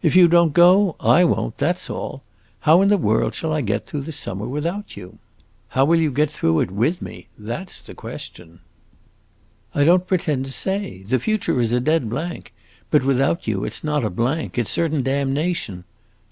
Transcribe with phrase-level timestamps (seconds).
[0.00, 2.22] "If you don't go, I won't that 's all!
[2.60, 5.18] How in the world shall I get through the summer without you?"
[5.70, 7.26] "How will you get through it with me?
[7.36, 8.60] That 's the question."
[9.74, 12.54] "I don't pretend to say; the future is a dead blank.
[12.92, 15.82] But without you it 's not a blank it 's certain damnation!"